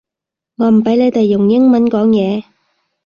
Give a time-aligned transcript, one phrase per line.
[0.57, 2.43] 我唔畀你哋用英文講嘢